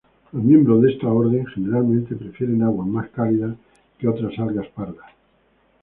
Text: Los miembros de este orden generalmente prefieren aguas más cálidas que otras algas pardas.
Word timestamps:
Los 0.31 0.41
miembros 0.43 0.81
de 0.81 0.93
este 0.93 1.05
orden 1.05 1.45
generalmente 1.45 2.15
prefieren 2.15 2.63
aguas 2.63 2.87
más 2.87 3.07
cálidas 3.09 3.55
que 3.99 4.07
otras 4.07 4.33
algas 4.39 4.65
pardas. 4.69 5.11